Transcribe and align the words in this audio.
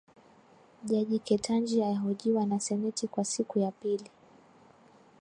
Jaji 0.85 1.19
Ketanji 1.25 1.83
ahojiwa 1.83 2.45
na 2.45 2.59
seneti 2.59 3.07
kwa 3.07 3.25
siku 3.25 3.59
ya 3.59 3.71
pili. 3.71 4.11